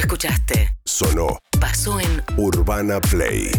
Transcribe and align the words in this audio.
escuchaste. 0.00 0.74
Sonó 0.84 1.38
Pasó 1.60 2.00
en 2.00 2.22
Urbana 2.36 3.00
Play. 3.00 3.50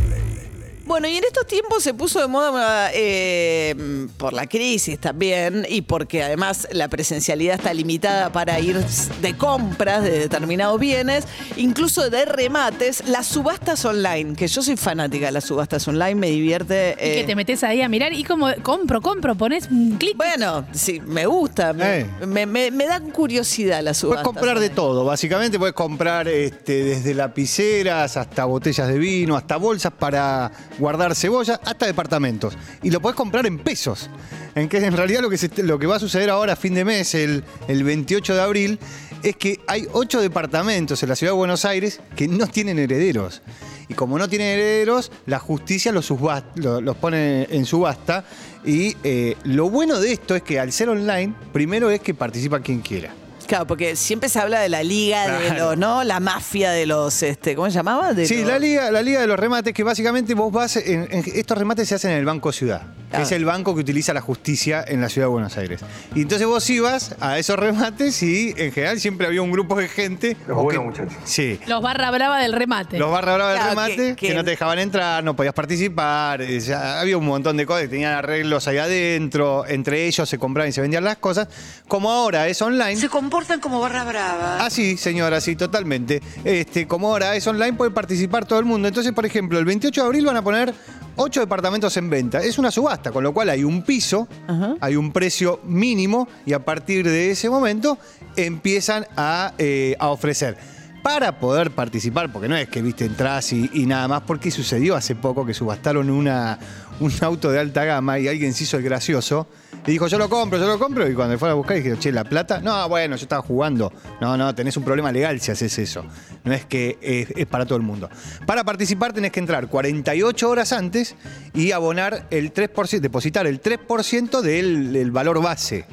Bueno, 0.91 1.07
y 1.07 1.15
en 1.15 1.23
estos 1.23 1.47
tiempos 1.47 1.83
se 1.83 1.93
puso 1.93 2.19
de 2.19 2.27
moda 2.27 2.89
eh, 2.93 3.73
por 4.17 4.33
la 4.33 4.45
crisis 4.45 4.99
también 4.99 5.65
y 5.69 5.83
porque 5.83 6.21
además 6.21 6.67
la 6.73 6.89
presencialidad 6.89 7.55
está 7.55 7.73
limitada 7.73 8.29
para 8.33 8.59
ir 8.59 8.77
de 9.21 9.37
compras 9.37 10.03
de 10.03 10.19
determinados 10.19 10.77
bienes, 10.81 11.23
incluso 11.55 12.09
de 12.09 12.25
remates, 12.25 13.07
las 13.07 13.25
subastas 13.27 13.85
online, 13.85 14.35
que 14.35 14.49
yo 14.49 14.61
soy 14.61 14.75
fanática 14.75 15.27
de 15.27 15.31
las 15.31 15.45
subastas 15.45 15.87
online, 15.87 16.15
me 16.15 16.27
divierte. 16.29 16.91
Y 16.99 17.01
que 17.01 17.19
eh, 17.21 17.23
te 17.23 17.35
metes 17.37 17.63
ahí 17.63 17.81
a 17.81 17.87
mirar 17.87 18.11
y 18.11 18.25
como 18.25 18.47
compro, 18.61 18.99
compro, 19.01 19.35
pones 19.35 19.69
un 19.71 19.95
clic. 19.97 20.17
bueno, 20.17 20.65
sí, 20.73 20.99
me 20.99 21.25
gusta, 21.25 21.71
me, 21.71 21.99
Eh. 22.01 22.05
me, 22.27 22.45
me- 22.45 22.69
me 22.69 22.85
dan 22.85 23.11
curiosidad 23.11 23.81
las 23.81 23.95
subastas. 23.99 24.25
Puedes 24.25 24.35
comprar 24.39 24.59
de 24.59 24.69
todo, 24.69 25.05
básicamente 25.05 25.57
puedes 25.57 25.73
comprar 25.73 26.27
este, 26.27 26.83
desde 26.83 27.13
lapiceras 27.13 28.17
hasta 28.17 28.43
botellas 28.43 28.89
de 28.89 28.97
vino, 28.99 29.37
hasta 29.37 29.55
bolsas 29.55 29.93
para 29.93 30.51
guardar 30.81 31.15
cebolla, 31.15 31.61
hasta 31.63 31.85
departamentos. 31.85 32.57
Y 32.81 32.89
lo 32.89 32.99
puedes 32.99 33.15
comprar 33.15 33.45
en 33.45 33.59
pesos. 33.59 34.09
En 34.55 34.67
que 34.67 34.83
en 34.85 34.97
realidad 34.97 35.21
lo 35.21 35.79
que, 35.79 35.87
va 35.87 35.95
a 35.95 35.99
suceder 35.99 36.29
ahora 36.29 36.53
a 36.53 36.55
fin 36.57 36.73
de 36.73 36.83
mes, 36.83 37.15
el, 37.15 37.43
el 37.69 37.83
28 37.85 38.35
de 38.35 38.41
abril, 38.41 38.79
es 39.23 39.37
que 39.37 39.59
hay 39.67 39.87
ocho 39.93 40.19
departamentos 40.19 41.01
en 41.03 41.09
la 41.09 41.15
ciudad 41.15 41.31
de 41.31 41.37
Buenos 41.37 41.63
Aires 41.63 42.01
que 42.15 42.27
no 42.27 42.47
tienen 42.47 42.79
herederos. 42.79 43.41
Y 43.87 43.93
como 43.93 44.17
no 44.17 44.27
tienen 44.27 44.47
herederos, 44.47 45.11
la 45.25 45.39
justicia 45.39 45.91
los, 45.91 46.11
los 46.55 46.97
pone 46.97 47.47
en 47.51 47.65
subasta. 47.65 48.25
Y 48.65 48.95
eh, 49.03 49.35
lo 49.43 49.69
bueno 49.69 49.99
de 49.99 50.13
esto 50.13 50.35
es 50.35 50.43
que 50.43 50.59
al 50.59 50.71
ser 50.71 50.89
online, 50.89 51.33
primero 51.53 51.91
es 51.91 52.01
que 52.01 52.13
participa 52.13 52.61
quien 52.61 52.81
quiera. 52.81 53.13
Claro, 53.51 53.67
porque 53.67 53.97
siempre 53.97 54.29
se 54.29 54.39
habla 54.39 54.61
de 54.61 54.69
la 54.69 54.81
liga 54.81 55.27
de 55.27 55.47
Claro. 55.47 55.65
los, 55.71 55.77
¿no? 55.77 56.05
La 56.05 56.21
mafia 56.21 56.71
de 56.71 56.85
los, 56.85 57.21
este, 57.21 57.53
¿cómo 57.53 57.67
se 57.69 57.73
llamaba? 57.75 58.13
De 58.13 58.25
Sí, 58.25 58.37
los- 58.37 58.47
la 58.47 58.57
liga, 58.57 58.89
la 58.91 59.01
liga 59.01 59.19
de 59.19 59.27
los 59.27 59.37
remates, 59.37 59.73
que 59.73 59.83
básicamente 59.83 60.33
vos 60.35 60.53
vas, 60.53 60.77
en, 60.77 61.05
en- 61.11 61.25
estos 61.35 61.57
remates 61.57 61.89
se 61.89 61.95
hacen 61.95 62.11
en 62.11 62.17
el 62.19 62.23
Banco 62.23 62.53
Ciudad, 62.53 62.83
que 63.11 63.21
es 63.23 63.31
el 63.31 63.45
banco 63.45 63.73
que 63.75 63.81
utiliza 63.81 64.13
la 64.13 64.21
justicia 64.21 64.83
en 64.87 65.01
la 65.01 65.09
ciudad 65.09 65.27
de 65.27 65.31
Buenos 65.31 65.57
Aires. 65.57 65.81
Y 66.15 66.21
entonces 66.21 66.47
vos 66.47 66.69
ibas 66.69 67.15
a 67.19 67.37
esos 67.37 67.57
remates 67.57 68.21
y 68.23 68.53
en 68.57 68.71
general 68.71 68.99
siempre 68.99 69.27
había 69.27 69.41
un 69.41 69.51
grupo 69.51 69.75
de 69.77 69.87
gente. 69.87 70.37
Los 70.47 70.57
buenos 70.63 70.93
que- 70.95 71.01
muchachos. 71.03 71.21
Sí. 71.25 71.59
Los 71.67 71.81
barra 71.81 72.09
brava 72.11 72.39
del 72.39 72.53
remate. 72.53 72.97
Los 72.97 73.11
barra 73.11 73.35
brava 73.35 73.51
del 73.51 73.59
Claro, 73.59 73.69
remate, 73.71 73.95
que- 73.95 74.15
que, 74.15 74.27
que- 74.27 74.33
no 74.33 74.43
te 74.43 74.51
dejaban 74.51 74.79
entrar, 74.79 75.23
no 75.23 75.35
podías 75.35 75.53
participar, 75.53 76.41
eh, 76.41 76.59
ya 76.59 76.99
había 76.99 77.17
un 77.17 77.25
montón 77.25 77.57
de 77.57 77.65
cosas, 77.65 77.89
tenían 77.89 78.13
arreglos 78.13 78.67
ahí 78.67 78.77
adentro, 78.77 79.65
entre 79.67 80.05
ellos 80.07 80.27
se 80.29 80.37
compraban 80.37 80.69
y 80.69 80.71
se 80.71 80.81
vendían 80.81 81.03
las 81.03 81.17
cosas. 81.17 81.47
Como 81.87 82.11
ahora 82.11 82.47
es 82.47 82.61
online, 82.61 82.95
Se 82.97 83.09
comportan 83.09 83.59
como 83.59 83.79
barra 83.79 84.03
brava. 84.03 84.57
Ah, 84.65 84.69
sí, 84.69 84.97
señora, 84.97 85.41
sí, 85.41 85.55
totalmente. 85.55 86.21
Este, 86.43 86.87
como 86.87 87.09
ahora 87.09 87.35
es 87.35 87.45
online, 87.47 87.73
puede 87.73 87.91
participar 87.91 88.45
todo 88.45 88.59
el 88.59 88.65
mundo. 88.65 88.87
Entonces, 88.87 89.11
por 89.13 89.25
ejemplo, 89.25 89.59
el 89.59 89.65
28 89.65 90.01
de 90.01 90.07
abril 90.07 90.25
van 90.25 90.37
a 90.37 90.41
poner 90.41 90.73
ocho 91.21 91.39
departamentos 91.39 91.95
en 91.97 92.09
venta. 92.09 92.39
Es 92.39 92.57
una 92.57 92.71
subasta, 92.71 93.11
con 93.11 93.23
lo 93.23 93.33
cual 93.33 93.49
hay 93.49 93.63
un 93.63 93.83
piso, 93.83 94.27
Ajá. 94.47 94.75
hay 94.79 94.95
un 94.95 95.11
precio 95.11 95.59
mínimo 95.63 96.27
y 96.45 96.53
a 96.53 96.65
partir 96.65 97.05
de 97.07 97.31
ese 97.31 97.49
momento 97.49 97.97
empiezan 98.35 99.05
a, 99.15 99.53
eh, 99.57 99.95
a 99.99 100.09
ofrecer. 100.09 100.57
Para 101.03 101.39
poder 101.39 101.71
participar, 101.71 102.31
porque 102.31 102.47
no 102.47 102.55
es 102.55 102.69
que 102.69 102.81
viste 102.83 103.05
entras 103.05 103.53
y, 103.53 103.71
y 103.73 103.87
nada 103.87 104.07
más, 104.07 104.21
porque 104.21 104.51
sucedió 104.51 104.95
hace 104.95 105.15
poco 105.15 105.47
que 105.47 105.53
subastaron 105.55 106.11
una, 106.11 106.59
un 107.01 107.11
auto 107.21 107.51
de 107.51 107.59
alta 107.59 107.83
gama 107.83 108.19
y 108.19 108.27
alguien 108.27 108.53
se 108.53 108.63
hizo 108.63 108.77
el 108.77 108.83
gracioso 108.83 109.47
y 109.85 109.91
dijo, 109.91 110.07
yo 110.07 110.19
lo 110.19 110.29
compro, 110.29 110.59
yo 110.59 110.67
lo 110.67 110.77
compro. 110.77 111.09
Y 111.09 111.15
cuando 111.15 111.37
fueron 111.39 111.53
a 111.53 111.55
buscar, 111.55 111.75
dijeron, 111.77 111.99
che, 111.99 112.11
la 112.11 112.23
plata. 112.23 112.59
No, 112.59 112.87
bueno, 112.87 113.15
yo 113.15 113.23
estaba 113.23 113.41
jugando. 113.41 113.91
No, 114.19 114.37
no, 114.37 114.53
tenés 114.53 114.77
un 114.77 114.83
problema 114.83 115.11
legal 115.11 115.39
si 115.41 115.51
haces 115.51 115.77
eso. 115.79 116.05
No 116.43 116.53
es 116.53 116.65
que 116.65 116.97
es, 117.01 117.45
para 117.47 117.65
todo 117.65 117.77
el 117.77 117.83
mundo. 117.83 118.09
Para 118.45 118.63
participar 118.63 119.13
tenés 119.13 119.31
que 119.31 119.39
entrar 119.39 119.67
48 119.67 120.49
horas 120.49 120.71
antes 120.71 121.15
y 121.53 121.71
abonar 121.71 122.27
el 122.29 122.53
3%, 122.53 122.99
depositar 122.99 123.47
el 123.47 123.61
3% 123.61 124.41
del, 124.41 125.11
valor 125.11 125.41
base. 125.41 125.85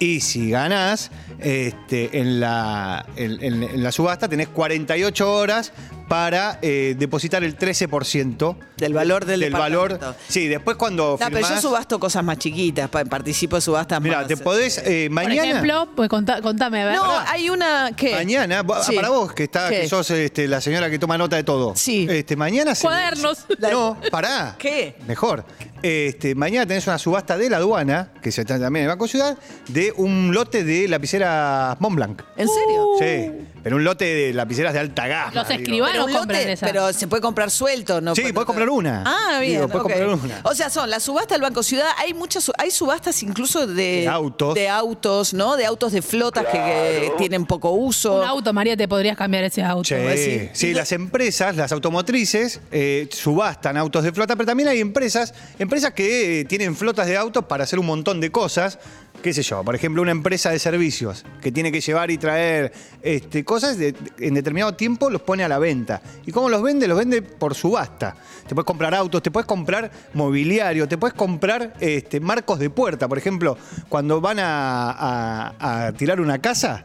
Y 0.00 0.20
si 0.20 0.50
ganás 0.50 1.10
este, 1.40 2.18
en, 2.20 2.38
la, 2.40 3.04
en, 3.16 3.42
en- 3.42 3.62
en 3.64 3.82
la 3.82 3.90
subasta, 3.92 4.28
tenés 4.28 4.48
48 4.48 5.32
horas 5.32 5.72
para 6.08 6.58
eh, 6.62 6.94
depositar 6.98 7.44
el 7.44 7.58
13% 7.58 8.56
Del 8.78 8.94
valor 8.94 9.26
del 9.26 9.50
valor. 9.52 9.98
Sí, 10.26 10.46
después 10.48 10.76
cuando 10.78 11.18
No, 11.20 11.26
pero 11.28 11.40
yo 11.40 11.46
firmás- 11.46 11.60
subasto 11.60 12.00
cosas 12.00 12.24
más 12.24 12.38
chiquitas, 12.38 12.88
pa- 12.88 13.04
participo 13.04 13.56
de 13.56 13.62
subastas 13.62 14.00
Mira, 14.00 14.18
más. 14.20 14.26
te 14.28 14.36
podés 14.38 14.78
eh, 14.78 15.06
Por 15.08 15.14
mañana. 15.16 15.42
ejemplo, 15.50 15.88
pues 15.94 16.08
contá- 16.08 16.40
contame, 16.40 16.82
a 16.82 16.86
ver. 16.86 16.94
No, 16.96 17.18
hay 17.26 17.50
una 17.50 17.90
que. 17.94 18.12
Mañana, 18.14 18.64
Sí. 18.86 18.94
para 18.96 19.10
vos 19.10 19.32
que 19.34 19.42
está, 19.44 19.68
¿Qué? 19.68 19.82
que 19.82 19.88
sos 19.88 20.10
este, 20.12 20.48
la 20.48 20.60
señora 20.62 20.88
que 20.88 20.98
toma 20.98 21.18
nota 21.18 21.36
de 21.36 21.44
todo. 21.44 21.74
Sí. 21.76 22.06
Este, 22.08 22.36
mañana 22.36 22.74
se- 22.74 22.82
Cuadernos. 22.86 23.38
se- 23.60 23.70
No, 23.70 23.98
pará. 24.10 24.54
¿Qué? 24.58 24.96
Mejor. 25.06 25.44
Este, 25.82 26.34
mañana 26.34 26.66
tenés 26.66 26.86
una 26.86 26.98
subasta 26.98 27.38
de 27.38 27.48
la 27.50 27.58
aduana, 27.58 28.12
que 28.22 28.32
se 28.32 28.42
está 28.42 28.58
también 28.58 28.84
en 28.84 28.90
el 28.90 28.96
Banco 28.96 29.06
Ciudad, 29.06 29.38
de 29.68 29.92
un 29.96 30.32
lote 30.34 30.64
de 30.64 30.88
lapiceras 30.88 31.80
Montblanc. 31.80 32.22
¿En 32.36 32.48
serio? 32.48 32.86
Sí. 32.98 33.47
Pero 33.62 33.76
un 33.76 33.84
lote 33.84 34.04
de 34.04 34.32
lapiceras 34.32 34.72
de 34.72 34.78
alta 34.80 35.06
gama. 35.06 35.32
Los 35.34 35.48
digo. 35.48 35.60
escribanos 35.60 36.06
Pero, 36.06 36.18
compran 36.18 36.48
lote, 36.48 36.56
pero 36.60 36.92
se 36.92 37.06
puede 37.08 37.20
comprar 37.22 37.50
suelto, 37.50 38.00
¿no? 38.00 38.14
Sí, 38.14 38.32
podés 38.32 38.46
comprar 38.46 38.68
una. 38.70 39.04
Ah, 39.06 39.40
bien. 39.40 39.54
Digo, 39.54 39.68
podés 39.68 39.84
ok. 39.84 39.92
comprar 39.92 40.08
una. 40.24 40.40
O 40.44 40.54
sea, 40.54 40.70
son 40.70 40.88
la 40.90 41.00
subasta 41.00 41.34
del 41.34 41.42
Banco 41.42 41.62
Ciudad. 41.62 41.88
Hay 41.98 42.14
muchas, 42.14 42.50
hay 42.58 42.70
subastas 42.70 43.22
incluso 43.22 43.66
de, 43.66 43.74
De 43.74 44.08
autos. 44.08 44.54
de 44.54 44.68
autos, 44.68 45.34
¿no? 45.34 45.56
De 45.56 45.66
autos 45.66 45.92
de 45.92 46.02
flotas 46.02 46.46
que, 46.46 46.58
que 46.58 47.12
tienen 47.18 47.46
poco 47.46 47.70
uso. 47.70 48.20
Un 48.20 48.24
auto, 48.26 48.52
María, 48.52 48.76
te 48.76 48.88
podrías 48.88 49.16
cambiar 49.16 49.44
ese 49.44 49.62
auto. 49.62 49.88
Sí, 49.88 50.48
sí, 50.52 50.74
las 50.74 50.92
empresas, 50.92 51.56
las 51.56 51.72
automotrices, 51.72 52.60
eh, 52.70 53.08
subastan 53.12 53.76
autos 53.76 54.04
de 54.04 54.12
flota, 54.12 54.36
pero 54.36 54.46
también 54.46 54.68
hay 54.68 54.80
empresas, 54.80 55.34
empresas 55.58 55.92
que 55.92 56.40
eh, 56.40 56.44
tienen 56.44 56.76
flotas 56.76 57.06
de 57.06 57.16
autos 57.16 57.44
para 57.44 57.64
hacer 57.64 57.78
un 57.78 57.86
montón 57.86 58.20
de 58.20 58.30
cosas. 58.30 58.78
Qué 59.22 59.32
sé 59.34 59.42
yo, 59.42 59.64
por 59.64 59.74
ejemplo, 59.74 60.00
una 60.00 60.12
empresa 60.12 60.50
de 60.50 60.60
servicios 60.60 61.24
que 61.40 61.50
tiene 61.50 61.72
que 61.72 61.80
llevar 61.80 62.08
y 62.10 62.18
traer 62.18 62.72
este, 63.02 63.44
cosas 63.44 63.76
en 63.80 64.34
determinado 64.34 64.74
tiempo 64.74 65.10
los 65.10 65.22
pone 65.22 65.42
a 65.42 65.48
la 65.48 65.58
venta. 65.58 66.00
¿Y 66.24 66.30
cómo 66.30 66.48
los 66.48 66.62
vende? 66.62 66.86
Los 66.86 66.96
vende 66.98 67.20
por 67.22 67.56
subasta. 67.56 68.14
Te 68.46 68.54
puedes 68.54 68.64
comprar 68.64 68.94
autos, 68.94 69.20
te 69.20 69.32
puedes 69.32 69.46
comprar 69.46 69.90
mobiliario, 70.14 70.86
te 70.86 70.96
puedes 70.96 71.14
comprar 71.14 71.74
este, 71.80 72.20
marcos 72.20 72.60
de 72.60 72.70
puerta. 72.70 73.08
Por 73.08 73.18
ejemplo, 73.18 73.58
cuando 73.88 74.20
van 74.20 74.38
a- 74.40 75.54
a 75.86 75.92
tirar 75.92 76.20
una 76.20 76.38
casa, 76.38 76.84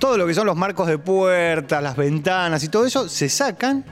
todo 0.00 0.18
lo 0.18 0.26
que 0.26 0.34
son 0.34 0.46
los 0.46 0.56
marcos 0.56 0.88
de 0.88 0.98
puertas, 0.98 1.80
las 1.82 1.96
ventanas 1.96 2.64
y 2.64 2.68
todo 2.68 2.84
eso 2.84 3.08
se 3.08 3.28
sacan 3.28 3.84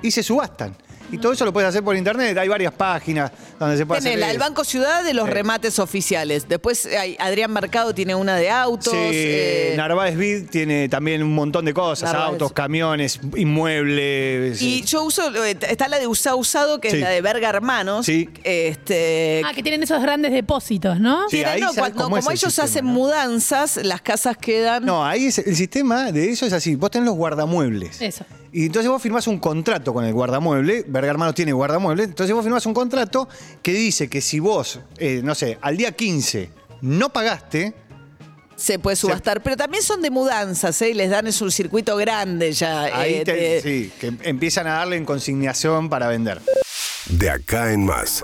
y 0.00 0.10
se 0.10 0.22
subastan. 0.22 0.74
Y 1.12 1.18
todo 1.18 1.32
eso 1.32 1.44
lo 1.44 1.52
puedes 1.52 1.68
hacer 1.68 1.82
por 1.84 1.96
internet. 1.96 2.36
Hay 2.38 2.48
varias 2.48 2.72
páginas 2.72 3.30
donde 3.58 3.76
se 3.76 3.86
puede 3.86 4.00
Tenés 4.00 4.14
hacer. 4.16 4.20
la- 4.26 4.30
el. 4.32 4.38
Banco 4.38 4.64
Ciudad 4.64 5.04
de 5.04 5.14
los 5.14 5.26
Sí. 5.26 5.30
remates 5.32 5.78
oficiales. 5.78 6.48
Después 6.48 6.86
hay 6.86 7.16
Adrián 7.18 7.52
Mercado 7.52 7.94
tiene 7.94 8.14
una 8.14 8.36
de 8.36 8.50
autos. 8.50 8.92
Sí, 8.92 8.98
eh, 9.00 9.74
Narváez 9.76 10.16
Vid 10.16 10.48
tiene 10.50 10.88
también 10.88 11.22
un 11.22 11.34
montón 11.34 11.64
de 11.64 11.72
cosas, 11.72 12.12
Narváez. 12.12 12.32
autos, 12.32 12.52
camiones, 12.52 13.20
inmuebles. 13.36 14.60
Y 14.62 14.82
yo 14.82 15.04
uso, 15.04 15.44
eh, 15.44 15.56
está 15.68 15.88
la 15.88 15.98
de 15.98 16.06
Usá 16.06 16.34
Usado, 16.34 16.80
que 16.80 16.90
Sí. 16.90 16.96
es 16.96 17.02
la 17.02 17.10
de 17.10 17.20
Verga 17.20 17.48
Hermanos. 17.48 18.06
Sí. 18.06 18.28
Este, 18.44 19.42
Ah, 19.44 19.52
que 19.54 19.62
tienen 19.62 19.82
esos 19.82 20.00
grandes 20.02 20.32
depósitos, 20.32 21.00
¿no? 21.00 21.28
Sí, 21.28 21.42
ahí 21.44 21.60
no, 21.60 21.72
cuando- 21.74 22.02
cómo 22.02 22.16
es 22.18 22.24
como 22.24 22.30
el 22.32 22.36
ellos 22.38 22.52
sistema, 22.52 22.64
hacen 22.66 22.84
¿no? 22.86 22.92
mudanzas, 22.92 23.76
las 23.84 24.02
casas 24.02 24.36
quedan. 24.36 24.84
No, 24.84 25.04
ahí 25.04 25.26
es, 25.26 25.38
el 25.38 25.56
sistema 25.56 26.10
de 26.12 26.30
eso 26.30 26.46
es 26.46 26.52
así. 26.52 26.74
Vos 26.74 26.90
tenés 26.90 27.06
los 27.06 27.16
guardamuebles. 27.16 28.00
Eso. 28.00 28.24
Y 28.52 28.66
entonces 28.66 28.90
vos 28.90 29.02
firmás 29.02 29.26
un 29.26 29.38
contrato 29.38 29.92
con 29.92 30.04
el 30.04 30.12
guardamueble. 30.14 30.84
Verga 30.86 31.10
Hermanos 31.10 31.34
tiene 31.34 31.52
guardamueble. 31.52 32.04
Entonces 32.04 32.34
vos 32.34 32.42
firmás 32.44 32.64
un 32.66 32.74
contrato 32.74 33.28
que 33.62 33.72
dice 33.72 34.08
que 34.08 34.20
si 34.20 34.38
vos, 34.40 34.80
eh, 34.98 35.20
no 35.22 35.34
sé, 35.34 35.58
al 35.60 35.76
día 35.76 35.92
15 35.92 36.50
no 36.82 37.12
pagaste, 37.12 37.74
Se 38.56 38.78
puede 38.78 38.96
subastar, 38.96 39.42
pero 39.42 39.54
también 39.56 39.82
son 39.82 40.00
de 40.00 40.10
mudanzas, 40.10 40.80
¿eh? 40.80 40.90
Y 40.90 40.94
les 40.94 41.10
dan 41.10 41.26
es 41.26 41.42
un 41.42 41.50
circuito 41.52 41.94
grande 41.96 42.52
ya. 42.52 42.84
ahí 42.84 43.14
eh, 43.16 43.24
te- 43.24 43.34
de- 43.34 43.60
sí, 43.60 43.92
que 44.00 44.14
empiezan 44.22 44.66
a 44.66 44.74
darle 44.78 44.96
en 44.96 45.04
consignación 45.04 45.90
para 45.90 46.08
vender. 46.08 46.40
De 47.10 47.28
acá 47.28 47.72
en 47.72 47.84
más. 47.84 48.22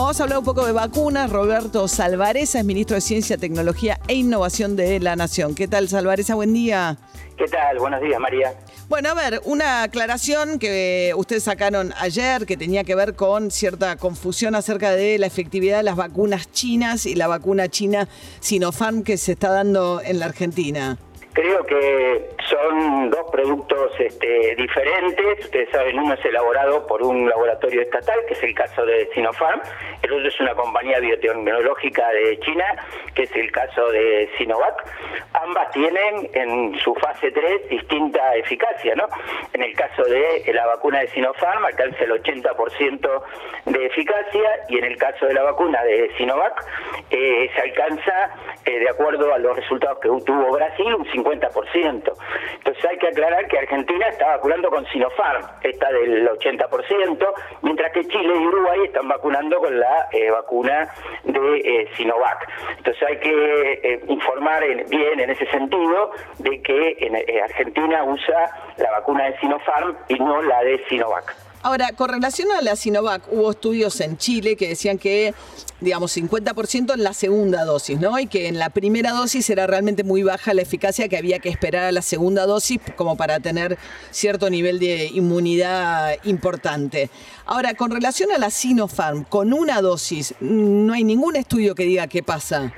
Vamos 0.00 0.18
a 0.18 0.22
hablar 0.22 0.38
un 0.38 0.46
poco 0.46 0.64
de 0.64 0.72
vacunas. 0.72 1.30
Roberto 1.30 1.86
Salvareza 1.86 2.58
es 2.58 2.64
ministro 2.64 2.94
de 2.94 3.02
Ciencia, 3.02 3.36
Tecnología 3.36 4.00
e 4.08 4.14
Innovación 4.14 4.74
de 4.74 4.98
la 4.98 5.14
Nación. 5.14 5.54
¿Qué 5.54 5.68
tal, 5.68 5.90
Salvareza? 5.90 6.34
Buen 6.34 6.54
día. 6.54 6.96
¿Qué 7.36 7.44
tal? 7.44 7.78
Buenos 7.78 8.00
días, 8.00 8.18
María. 8.18 8.54
Bueno, 8.88 9.10
a 9.10 9.14
ver, 9.14 9.42
una 9.44 9.82
aclaración 9.82 10.58
que 10.58 11.12
ustedes 11.18 11.42
sacaron 11.42 11.92
ayer 11.98 12.46
que 12.46 12.56
tenía 12.56 12.82
que 12.82 12.94
ver 12.94 13.14
con 13.14 13.50
cierta 13.50 13.96
confusión 13.96 14.54
acerca 14.54 14.92
de 14.92 15.18
la 15.18 15.26
efectividad 15.26 15.76
de 15.76 15.82
las 15.82 15.96
vacunas 15.96 16.50
chinas 16.50 17.04
y 17.04 17.14
la 17.14 17.26
vacuna 17.26 17.68
china 17.68 18.08
Sinopharm 18.40 19.02
que 19.02 19.18
se 19.18 19.32
está 19.32 19.50
dando 19.50 20.00
en 20.02 20.18
la 20.18 20.24
Argentina. 20.24 20.96
Creo 21.32 21.64
que 21.64 22.28
son 22.48 23.08
dos 23.10 23.30
productos 23.30 23.92
este, 24.00 24.56
diferentes. 24.56 25.44
Ustedes 25.44 25.70
saben, 25.70 25.96
uno 25.96 26.14
es 26.14 26.24
elaborado 26.24 26.84
por 26.88 27.02
un 27.02 27.28
laboratorio 27.28 27.82
estatal, 27.82 28.18
que 28.26 28.34
es 28.34 28.42
el 28.42 28.52
caso 28.52 28.84
de 28.84 29.08
Sinopharm. 29.14 29.60
El 30.02 30.12
otro 30.12 30.26
es 30.26 30.40
una 30.40 30.54
compañía 30.56 30.98
biotecnológica 30.98 32.08
de 32.10 32.38
China, 32.40 32.64
que 33.14 33.22
es 33.24 33.36
el 33.36 33.52
caso 33.52 33.90
de 33.92 34.28
Sinovac. 34.38 34.84
ambas 35.34 35.70
tienen 35.70 36.28
en 36.32 36.76
su 36.80 36.94
fase 36.96 37.30
3 37.30 37.68
distinta 37.68 38.34
eficacia, 38.34 38.96
¿no? 38.96 39.06
En 39.52 39.62
el 39.62 39.74
caso 39.74 40.02
de 40.04 40.50
la 40.52 40.66
vacuna 40.66 41.00
de 41.00 41.08
Sinopharm 41.08 41.64
alcanza 41.64 42.04
el 42.04 42.10
80% 42.10 43.22
de 43.66 43.86
eficacia 43.86 44.50
y 44.68 44.78
en 44.78 44.84
el 44.84 44.96
caso 44.96 45.26
de 45.26 45.34
la 45.34 45.44
vacuna 45.44 45.82
de 45.84 46.10
Sinovac 46.16 46.64
eh, 47.10 47.48
se 47.54 47.60
alcanza, 47.60 48.30
eh, 48.64 48.78
de 48.80 48.90
acuerdo 48.90 49.32
a 49.32 49.38
los 49.38 49.54
resultados 49.54 49.98
que 50.00 50.08
tuvo 50.24 50.52
Brasil, 50.52 50.92
un 50.94 51.06
50%. 51.06 51.19
Entonces 52.54 52.84
hay 52.84 52.98
que 52.98 53.08
aclarar 53.08 53.46
que 53.48 53.58
Argentina 53.58 54.08
está 54.08 54.28
vacunando 54.36 54.70
con 54.70 54.86
Sinopharm, 54.86 55.44
está 55.62 55.90
del 55.92 56.28
80%, 56.28 57.32
mientras 57.62 57.92
que 57.92 58.04
Chile 58.06 58.34
y 58.34 58.46
Uruguay 58.46 58.80
están 58.84 59.08
vacunando 59.08 59.58
con 59.58 59.78
la 59.78 60.08
eh, 60.12 60.30
vacuna 60.30 60.92
de 61.24 61.88
Sinovac. 61.96 62.48
Entonces 62.78 63.02
hay 63.08 63.18
que 63.18 64.00
informar 64.08 64.62
bien 64.88 65.20
en 65.20 65.30
ese 65.30 65.46
sentido 65.46 66.12
de 66.38 66.62
que 66.62 66.96
en, 67.00 67.16
Argentina 67.42 68.04
usa 68.04 68.50
la 68.76 68.90
vacuna 68.92 69.24
de 69.24 69.38
Sinopharm 69.38 69.96
y 70.08 70.18
no 70.18 70.42
la 70.42 70.62
de 70.62 70.78
Sinovac. 70.88 71.49
Ahora, 71.62 71.92
con 71.92 72.08
relación 72.08 72.48
a 72.52 72.62
la 72.62 72.74
Sinovac, 72.74 73.22
hubo 73.30 73.50
estudios 73.50 74.00
en 74.00 74.16
Chile 74.16 74.56
que 74.56 74.68
decían 74.68 74.96
que, 74.96 75.34
digamos, 75.82 76.16
50% 76.16 76.94
en 76.94 77.02
la 77.02 77.12
segunda 77.12 77.66
dosis, 77.66 78.00
¿no? 78.00 78.18
Y 78.18 78.28
que 78.28 78.48
en 78.48 78.58
la 78.58 78.70
primera 78.70 79.12
dosis 79.12 79.50
era 79.50 79.66
realmente 79.66 80.02
muy 80.02 80.22
baja 80.22 80.54
la 80.54 80.62
eficacia, 80.62 81.08
que 81.08 81.18
había 81.18 81.38
que 81.38 81.50
esperar 81.50 81.84
a 81.84 81.92
la 81.92 82.00
segunda 82.00 82.46
dosis 82.46 82.80
como 82.96 83.14
para 83.18 83.40
tener 83.40 83.76
cierto 84.10 84.48
nivel 84.48 84.78
de 84.78 85.10
inmunidad 85.12 86.16
importante. 86.24 87.10
Ahora, 87.44 87.74
con 87.74 87.90
relación 87.90 88.32
a 88.32 88.38
la 88.38 88.48
Sinopharm, 88.48 89.24
con 89.24 89.52
una 89.52 89.82
dosis, 89.82 90.34
no 90.40 90.94
hay 90.94 91.04
ningún 91.04 91.36
estudio 91.36 91.74
que 91.74 91.84
diga 91.84 92.06
qué 92.06 92.22
pasa. 92.22 92.72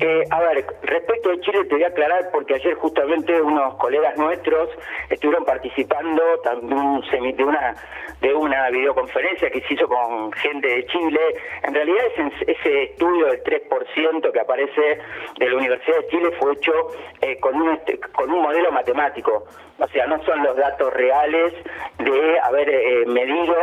Eh, 0.00 0.24
a 0.30 0.40
ver, 0.40 0.64
respecto 0.82 1.30
de 1.30 1.40
Chile 1.40 1.64
te 1.64 1.74
voy 1.74 1.82
a 1.82 1.88
aclarar 1.88 2.30
porque 2.30 2.54
ayer 2.54 2.74
justamente 2.74 3.42
unos 3.42 3.74
colegas 3.76 4.16
nuestros 4.16 4.68
estuvieron 5.10 5.44
participando 5.44 6.22
de 6.62 7.44
una 7.44 7.74
de 8.20 8.34
una 8.34 8.68
videoconferencia 8.70 9.50
que 9.50 9.60
se 9.62 9.74
hizo 9.74 9.88
con 9.88 10.32
gente 10.32 10.68
de 10.68 10.86
Chile. 10.86 11.20
En 11.62 11.74
realidad 11.74 12.04
ese, 12.46 12.82
estudio 12.82 13.26
del 13.26 13.42
3% 13.42 14.32
que 14.32 14.40
aparece 14.40 14.98
de 15.38 15.50
la 15.50 15.56
Universidad 15.56 15.98
de 15.98 16.06
Chile 16.08 16.30
fue 16.38 16.52
hecho 16.52 16.72
eh, 17.20 17.38
con, 17.40 17.60
un, 17.60 17.78
con 18.12 18.30
un 18.30 18.42
modelo 18.42 18.72
matemático. 18.72 19.46
O 19.78 19.86
sea, 19.88 20.06
no 20.06 20.22
son 20.24 20.42
los 20.42 20.56
datos 20.56 20.92
reales 20.92 21.54
de 21.98 22.40
haber 22.40 22.68
eh, 22.68 23.04
medido 23.06 23.54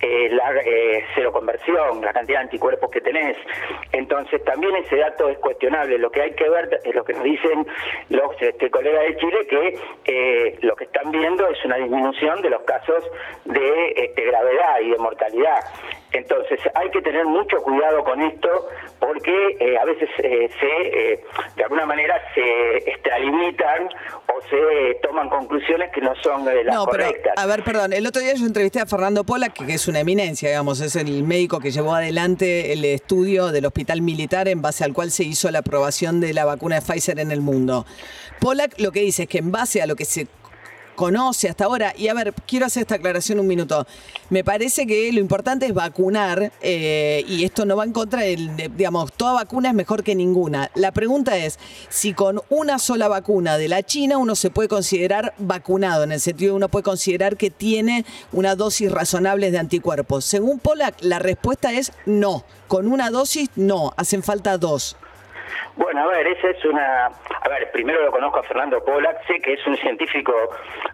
eh, 0.00 0.28
la 0.30 0.54
eh, 0.62 1.04
conversión, 1.32 2.00
la 2.00 2.12
cantidad 2.12 2.38
de 2.38 2.44
anticuerpos 2.44 2.90
que 2.90 3.00
tenés. 3.00 3.36
Entonces 3.92 4.42
también 4.44 4.74
ese 4.76 4.96
dato 4.96 5.28
es 5.28 5.38
cuestionable. 5.38 5.98
Lo 5.98 6.10
que 6.10 6.22
hay 6.22 6.34
que 6.34 6.48
ver 6.48 6.80
es 6.84 6.94
lo 6.94 7.04
que 7.04 7.12
nos 7.12 7.24
dicen 7.24 7.66
los 8.10 8.30
este, 8.40 8.70
colegas 8.70 9.04
de 9.04 9.16
Chile, 9.16 9.46
que 9.48 9.78
eh, 10.04 10.58
lo 10.62 10.76
que 10.76 10.84
están 10.84 11.10
viendo 11.10 11.46
es 11.48 11.64
una 11.64 11.76
disminución 11.76 12.42
de 12.42 12.50
los 12.50 12.62
casos 12.62 13.04
de 13.44 13.92
este, 13.96 14.24
gravedad 14.24 14.80
y 14.82 14.90
de 14.90 14.98
mortalidad. 14.98 15.60
Entonces 16.12 16.60
hay 16.74 16.90
que 16.90 17.02
tener 17.02 17.26
mucho 17.26 17.58
cuidado 17.62 18.02
con 18.04 18.20
esto 18.22 18.68
porque 18.98 19.56
eh, 19.60 19.76
a 19.78 19.84
veces 19.84 20.08
eh, 20.22 20.48
se, 20.60 21.24
de 21.56 21.64
alguna 21.64 21.84
manera 21.84 22.20
se 22.34 22.90
extralimitan 22.90 23.88
se 24.50 24.94
toman 25.02 25.28
conclusiones 25.28 25.90
que 25.92 26.00
no 26.00 26.14
son 26.22 26.44
las 26.44 26.74
no, 26.74 26.84
correctas. 26.84 27.34
a 27.36 27.46
ver, 27.46 27.64
perdón, 27.64 27.92
el 27.92 28.06
otro 28.06 28.22
día 28.22 28.34
yo 28.34 28.46
entrevisté 28.46 28.80
a 28.80 28.86
Fernando 28.86 29.24
Pola, 29.24 29.48
que 29.48 29.72
es 29.72 29.88
una 29.88 30.00
eminencia, 30.00 30.48
digamos, 30.48 30.80
es 30.80 30.96
el 30.96 31.22
médico 31.24 31.60
que 31.60 31.70
llevó 31.70 31.94
adelante 31.94 32.72
el 32.72 32.84
estudio 32.84 33.48
del 33.52 33.66
hospital 33.66 34.02
militar 34.02 34.48
en 34.48 34.62
base 34.62 34.84
al 34.84 34.92
cual 34.92 35.10
se 35.10 35.24
hizo 35.24 35.50
la 35.50 35.60
aprobación 35.60 36.20
de 36.20 36.32
la 36.32 36.44
vacuna 36.44 36.76
de 36.76 36.82
Pfizer 36.82 37.18
en 37.18 37.30
el 37.30 37.40
mundo. 37.40 37.86
Polak 38.40 38.78
lo 38.78 38.92
que 38.92 39.00
dice 39.00 39.24
es 39.24 39.28
que 39.28 39.38
en 39.38 39.50
base 39.50 39.80
a 39.80 39.86
lo 39.86 39.96
que 39.96 40.04
se 40.04 40.26
conoce 40.96 41.48
hasta 41.48 41.66
ahora. 41.66 41.94
Y 41.96 42.08
a 42.08 42.14
ver, 42.14 42.34
quiero 42.46 42.66
hacer 42.66 42.82
esta 42.82 42.96
aclaración 42.96 43.38
un 43.38 43.46
minuto. 43.46 43.86
Me 44.30 44.42
parece 44.42 44.86
que 44.86 45.12
lo 45.12 45.20
importante 45.20 45.66
es 45.66 45.74
vacunar 45.74 46.52
eh, 46.60 47.24
y 47.28 47.44
esto 47.44 47.64
no 47.64 47.76
va 47.76 47.84
en 47.84 47.92
contra 47.92 48.22
del, 48.22 48.50
digamos, 48.76 49.12
toda 49.12 49.34
vacuna 49.34 49.68
es 49.68 49.74
mejor 49.74 50.02
que 50.02 50.14
ninguna. 50.16 50.70
La 50.74 50.90
pregunta 50.90 51.36
es 51.36 51.60
si 51.88 52.12
con 52.14 52.40
una 52.50 52.80
sola 52.80 53.06
vacuna 53.06 53.58
de 53.58 53.68
la 53.68 53.82
China 53.82 54.18
uno 54.18 54.34
se 54.34 54.50
puede 54.50 54.68
considerar 54.68 55.34
vacunado, 55.38 56.02
en 56.02 56.12
el 56.12 56.20
sentido 56.20 56.52
de 56.52 56.56
uno 56.56 56.68
puede 56.68 56.82
considerar 56.82 57.36
que 57.36 57.50
tiene 57.50 58.04
una 58.32 58.56
dosis 58.56 58.90
razonable 58.90 59.50
de 59.50 59.58
anticuerpos. 59.58 60.24
Según 60.24 60.58
Pollack, 60.58 60.96
la 61.02 61.18
respuesta 61.18 61.72
es 61.72 61.92
no. 62.06 62.44
Con 62.66 62.88
una 62.88 63.10
dosis, 63.10 63.50
no, 63.54 63.92
hacen 63.96 64.24
falta 64.24 64.58
dos. 64.58 64.96
Bueno, 65.76 66.02
a 66.02 66.06
ver, 66.08 66.26
esa 66.26 66.50
es 66.50 66.64
una... 66.64 67.06
A 67.06 67.48
ver, 67.48 67.70
primero 67.70 68.02
lo 68.02 68.10
conozco 68.10 68.38
a 68.40 68.42
Fernando 68.42 68.84
Pollack, 68.84 69.26
sé 69.26 69.40
que 69.40 69.54
es 69.54 69.66
un 69.66 69.76
científico 69.76 70.32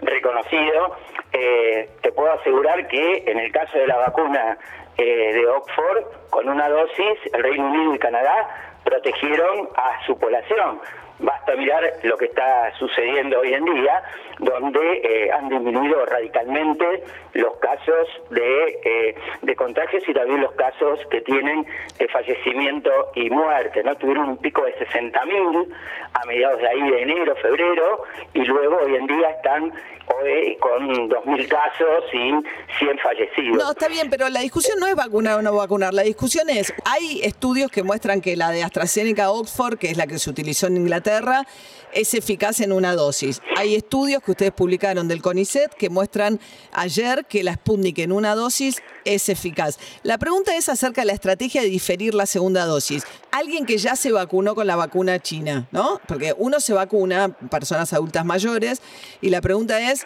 reconocido. 0.01 0.97
Eh, 1.33 1.89
te 2.01 2.13
puedo 2.13 2.33
asegurar 2.33 2.87
que 2.89 3.25
en 3.27 3.39
el 3.39 3.53
caso 3.53 3.79
de 3.79 3.87
la 3.87 3.97
vacuna 3.97 4.59
eh, 4.97 5.33
de 5.33 5.47
Oxford, 5.47 6.05
con 6.31 6.49
una 6.49 6.69
dosis, 6.69 7.19
el 7.33 7.43
Reino 7.43 7.67
Unido 7.67 7.95
y 7.95 7.99
Canadá 7.99 8.73
protegieron 8.85 9.69
a 9.77 10.05
su 10.07 10.19
población. 10.19 10.81
Basta 11.19 11.55
mirar 11.57 11.85
lo 12.03 12.17
que 12.17 12.27
está 12.27 12.73
sucediendo 12.79 13.41
hoy 13.41 13.55
en 13.55 13.65
día, 13.65 14.03
donde 14.39 14.81
eh, 15.05 15.31
han 15.31 15.49
disminuido 15.49 16.05
radicalmente 16.07 17.05
los 17.35 17.57
casos 17.59 18.09
de, 18.31 18.81
eh, 18.85 19.15
de 19.43 19.55
contagios 19.55 20.03
y 20.09 20.13
también 20.15 20.41
los 20.41 20.53
casos 20.53 21.01
que 21.11 21.21
tienen 21.21 21.67
de 21.99 22.09
fallecimiento 22.09 22.91
y 23.15 23.31
muerte. 23.31 23.83
¿no? 23.85 23.95
Tuvieron 23.97 24.31
un 24.31 24.37
pico 24.39 24.65
de 24.65 24.75
60.000 24.79 25.69
a 26.15 26.27
mediados 26.27 26.59
de 26.61 26.69
ahí 26.69 26.91
de 26.91 27.03
enero, 27.03 27.37
febrero, 27.37 28.05
y 28.35 28.45
luego 28.45 28.79
hoy 28.85 28.97
en 28.97 29.07
día 29.07 29.31
están 29.31 29.73
hoy 30.21 30.57
con 30.57 31.09
2.000 31.09 31.49
casos 31.49 32.05
y 32.13 32.31
100 32.79 32.99
fallecidos. 32.99 33.57
No, 33.57 33.71
está 33.73 33.89
bien, 33.89 34.09
pero 34.11 34.29
la 34.29 34.41
discusión 34.41 34.79
no 34.79 34.87
es 34.87 34.95
vacunar 34.95 35.39
o 35.39 35.43
no 35.43 35.55
vacunar. 35.55 35.95
La 35.95 36.03
discusión 36.03 36.49
es, 36.51 36.73
hay 36.85 37.21
estudios 37.23 37.71
que 37.71 37.83
muestran 37.83 38.21
que 38.21 38.37
la 38.37 38.51
de 38.51 38.63
AstraZeneca 38.63 39.31
Oxford, 39.31 39.79
que 39.79 39.91
es 39.91 39.97
la 39.97 40.07
que 40.07 40.19
se 40.19 40.31
utilizó 40.31 40.67
en 40.67 40.77
Inglaterra, 40.77 41.47
es 41.93 42.15
eficaz 42.15 42.61
en 42.61 42.73
una 42.73 42.95
dosis. 42.95 43.41
Hay 43.57 43.75
estudios 43.75 44.23
que 44.23 44.33
ustedes 44.33 44.53
publicaron 44.53 45.09
del 45.09 45.23
CONICET 45.23 45.75
que 45.75 45.91
muestran 45.91 46.41
ayer 46.73 47.25
que 47.27 47.43
la 47.43 47.55
Sputnik 47.55 47.99
en 47.99 48.13
una 48.13 48.35
dosis 48.35 48.83
es 49.05 49.29
eficaz. 49.29 49.79
La 50.03 50.19
pregunta 50.19 50.57
es 50.57 50.69
acerca 50.69 51.03
de 51.03 51.07
la 51.07 51.13
estrategia 51.13 51.63
de 51.63 51.69
diferir 51.69 52.15
la 52.15 52.27
segunda 52.27 52.65
dosis. 52.65 53.05
Alguien 53.31 53.67
que 53.67 53.79
ya 53.79 53.97
se 53.97 54.13
vacunó 54.13 54.55
con 54.55 54.67
la 54.67 54.77
vacuna 54.77 55.19
china, 55.19 55.69
¿no? 55.71 56.01
Porque 56.07 56.35
uno 56.37 56.61
se 56.61 56.73
vacuna, 56.73 57.37
personas 57.51 57.93
adultas 57.93 58.25
mayores, 58.25 58.83
y 59.21 59.31
la 59.31 59.41
pregunta 59.41 59.91
es, 59.91 60.02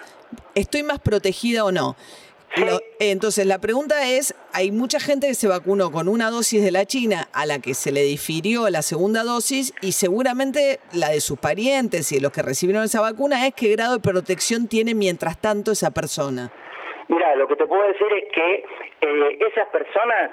¿estoy 0.54 0.82
más 0.82 0.98
protegida 0.98 1.64
o 1.64 1.72
no? 1.72 1.96
entonces, 3.00 3.46
la 3.46 3.58
pregunta 3.58 4.08
es, 4.08 4.34
hay 4.54 4.70
mucha 4.70 4.98
gente 4.98 5.26
que 5.26 5.34
se 5.34 5.48
vacunó 5.48 5.90
con 5.92 6.08
una 6.08 6.30
dosis 6.30 6.64
de 6.64 6.70
la 6.70 6.86
China 6.86 7.28
a 7.34 7.44
la 7.44 7.58
que 7.60 7.74
se 7.74 7.92
le 7.92 8.02
difirió 8.02 8.70
la 8.70 8.82
segunda 8.82 9.24
dosis 9.24 9.74
y 9.82 9.92
seguramente 9.92 10.80
la 10.92 11.10
de 11.10 11.20
sus 11.20 11.38
parientes 11.38 12.12
y 12.12 12.20
los 12.20 12.32
que 12.32 12.42
recibieron 12.42 12.84
esa 12.84 13.00
vacuna 13.00 13.46
es 13.46 13.54
qué 13.54 13.68
grado 13.72 13.96
de 13.96 14.00
protección 14.00 14.68
tiene 14.68 14.94
mientras 14.94 15.38
tanto 15.38 15.72
esa 15.72 15.90
persona. 15.90 16.50
Mira, 17.08 17.36
lo 17.36 17.46
que 17.46 17.56
te 17.56 17.66
puedo 17.66 17.86
decir 17.88 18.06
es 18.12 18.32
que 18.32 18.64
eh, 19.02 19.38
esas 19.52 19.68
personas 19.68 20.30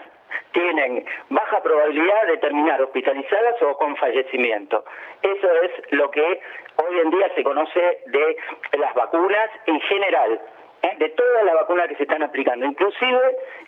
tienen 0.51 1.05
baja 1.29 1.61
probabilidad 1.61 2.27
de 2.27 2.37
terminar 2.37 2.81
hospitalizadas 2.81 3.61
o 3.61 3.77
con 3.77 3.95
fallecimiento. 3.97 4.83
Eso 5.21 5.47
es 5.63 5.71
lo 5.91 6.09
que 6.11 6.21
hoy 6.21 6.99
en 6.99 7.11
día 7.11 7.31
se 7.35 7.43
conoce 7.43 7.99
de 8.07 8.37
las 8.77 8.93
vacunas 8.93 9.49
en 9.65 9.79
general. 9.81 10.39
¿eh? 10.83 10.95
de 10.99 11.09
todas 11.09 11.45
las 11.45 11.55
vacunas 11.55 11.87
que 11.87 11.95
se 11.95 12.03
están 12.03 12.21
aplicando, 12.23 12.65
inclusive 12.65 13.19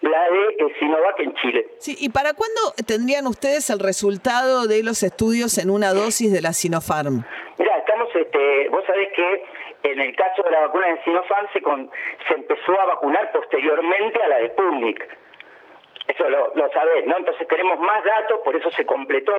la 0.01 0.29
de 0.29 0.43
eh, 0.59 0.75
Sinovac 0.79 1.19
en 1.19 1.33
Chile. 1.35 1.65
Sí, 1.79 1.95
¿y 1.99 2.09
para 2.09 2.33
cuándo 2.33 2.61
tendrían 2.85 3.25
ustedes 3.27 3.69
el 3.69 3.79
resultado 3.79 4.67
de 4.67 4.83
los 4.83 5.01
estudios 5.01 5.57
en 5.57 5.69
una 5.69 5.93
dosis 5.93 6.31
de 6.31 6.41
la 6.41 6.53
Sinopharm? 6.53 7.23
Mira, 7.57 7.77
estamos, 7.77 8.09
este, 8.13 8.69
vos 8.69 8.83
sabés 8.85 9.09
que 9.13 9.45
en 9.83 9.99
el 9.99 10.15
caso 10.15 10.43
de 10.43 10.51
la 10.51 10.61
vacuna 10.61 10.87
de 10.87 11.03
Sinopharm 11.03 11.47
se, 11.53 11.61
se 12.27 12.33
empezó 12.33 12.79
a 12.79 12.85
vacunar 12.85 13.31
posteriormente 13.31 14.21
a 14.21 14.27
la 14.27 14.37
de 14.39 14.49
Sputnik. 14.49 15.24
Eso 16.07 16.29
lo, 16.29 16.53
lo 16.55 16.71
sabés, 16.71 17.05
¿no? 17.05 17.17
Entonces 17.17 17.47
tenemos 17.47 17.79
más 17.79 18.03
datos, 18.03 18.39
por 18.41 18.55
eso 18.55 18.69
se 18.71 18.85
completó 18.85 19.33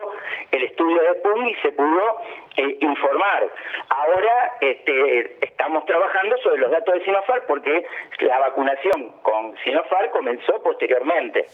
el 0.50 0.64
estudio 0.64 1.00
de 1.02 1.14
PUN 1.16 1.48
y 1.48 1.54
se 1.56 1.72
pudo 1.72 2.20
eh, 2.56 2.78
informar. 2.80 3.50
Ahora 3.88 4.56
este, 4.60 5.44
estamos 5.44 5.84
trabajando 5.86 6.36
sobre 6.38 6.58
los 6.58 6.70
datos 6.70 6.94
de 6.94 7.04
Sinofar 7.04 7.46
porque 7.46 7.86
la 8.20 8.38
vacunación 8.38 9.12
con 9.22 9.56
Sinofar 9.58 10.10
comenzó 10.10 10.62
posteriormente. 10.62 11.46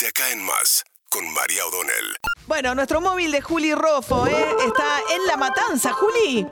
De 0.00 0.08
acá 0.08 0.30
en 0.32 0.44
más, 0.44 0.84
con 1.10 1.24
María 1.34 1.66
O'Donnell. 1.66 2.16
Bueno, 2.46 2.72
nuestro 2.74 3.00
móvil 3.00 3.32
de 3.32 3.40
Juli 3.40 3.74
Rofo 3.74 4.28
¿eh? 4.28 4.46
está 4.64 5.00
en 5.12 5.26
La 5.26 5.36
Matanza. 5.36 5.92
Juli. 5.92 6.46